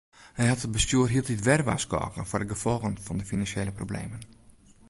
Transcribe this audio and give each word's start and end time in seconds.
Hy 0.37 0.45
hat 0.49 0.63
it 0.65 0.73
bestjoer 0.75 1.09
hieltyd 1.13 1.45
wer 1.47 1.61
warskôge 1.67 2.21
foar 2.27 2.41
de 2.43 2.49
gefolgen 2.53 2.95
fan 3.05 3.19
de 3.19 3.29
finansjele 3.31 3.73
problemen. 3.79 4.21